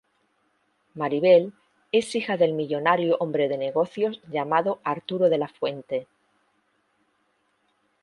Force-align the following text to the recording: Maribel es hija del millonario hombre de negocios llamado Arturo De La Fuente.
Maribel 0.95 1.53
es 1.91 2.15
hija 2.15 2.35
del 2.35 2.53
millonario 2.53 3.17
hombre 3.19 3.47
de 3.47 3.59
negocios 3.59 4.19
llamado 4.31 4.79
Arturo 4.83 5.29
De 5.29 5.37
La 5.37 5.47
Fuente. 5.47 6.07